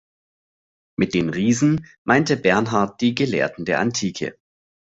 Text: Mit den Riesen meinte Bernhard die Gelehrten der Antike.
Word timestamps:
Mit 0.97 1.13
den 1.13 1.29
Riesen 1.29 1.85
meinte 2.05 2.35
Bernhard 2.35 3.01
die 3.01 3.13
Gelehrten 3.13 3.65
der 3.65 3.79
Antike. 3.79 4.35